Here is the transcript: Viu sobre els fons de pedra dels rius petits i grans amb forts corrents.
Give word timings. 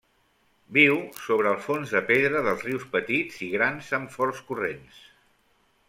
Viu 0.77 0.95
sobre 1.25 1.51
els 1.57 1.67
fons 1.67 1.93
de 1.97 2.01
pedra 2.09 2.43
dels 2.47 2.65
rius 2.71 2.89
petits 2.97 3.39
i 3.49 3.51
grans 3.59 3.95
amb 3.99 4.15
forts 4.19 4.45
corrents. 4.49 5.07